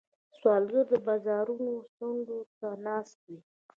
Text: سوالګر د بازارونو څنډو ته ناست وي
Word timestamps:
سوالګر 0.39 0.85
د 0.91 0.93
بازارونو 1.07 1.71
څنډو 1.95 2.39
ته 2.59 2.69
ناست 2.85 3.17
وي 3.27 3.37